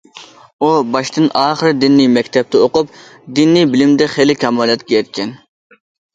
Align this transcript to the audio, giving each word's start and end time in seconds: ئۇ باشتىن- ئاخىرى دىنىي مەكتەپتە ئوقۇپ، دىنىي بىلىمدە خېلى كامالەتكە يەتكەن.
ئۇ 0.61 0.69
باشتىن- 0.95 1.29
ئاخىرى 1.41 1.73
دىنىي 1.83 2.09
مەكتەپتە 2.13 2.63
ئوقۇپ، 2.65 2.97
دىنىي 3.41 3.69
بىلىمدە 3.75 4.09
خېلى 4.17 4.39
كامالەتكە 4.47 4.97
يەتكەن. 4.99 5.37